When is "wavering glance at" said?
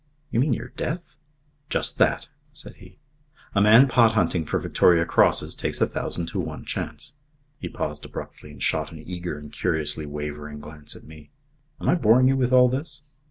10.07-11.03